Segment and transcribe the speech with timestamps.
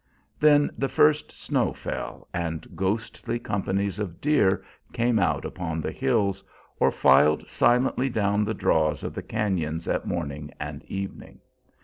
[0.39, 6.43] Then the first snow fell, and ghostly companies of deer came out upon the hills,
[6.79, 11.39] or filed silently down the draws of the cañons at morning and evening.